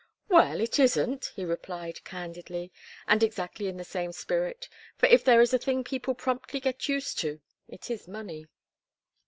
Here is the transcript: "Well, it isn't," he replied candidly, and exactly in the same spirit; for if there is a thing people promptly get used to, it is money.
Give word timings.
"Well, 0.29 0.59
it 0.59 0.79
isn't," 0.79 1.31
he 1.35 1.45
replied 1.45 2.03
candidly, 2.03 2.71
and 3.07 3.21
exactly 3.21 3.67
in 3.67 3.77
the 3.77 3.83
same 3.83 4.11
spirit; 4.13 4.67
for 4.97 5.05
if 5.05 5.23
there 5.23 5.41
is 5.41 5.53
a 5.53 5.59
thing 5.59 5.83
people 5.83 6.15
promptly 6.15 6.59
get 6.59 6.89
used 6.89 7.19
to, 7.19 7.39
it 7.67 7.91
is 7.91 8.07
money. 8.07 8.47